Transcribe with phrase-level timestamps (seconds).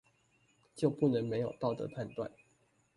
[0.75, 2.31] 就不能沒有道德判斷